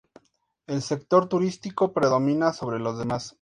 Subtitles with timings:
[0.65, 3.29] El sector turístico predomina sobre los demás.